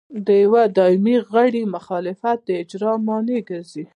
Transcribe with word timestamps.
د 0.25 0.27
یوه 0.43 0.63
دایمي 0.77 1.17
غړي 1.31 1.61
مخالفت 1.75 2.37
د 2.45 2.49
اجرا 2.61 2.93
مانع 3.07 3.39
ګرځي. 3.49 3.85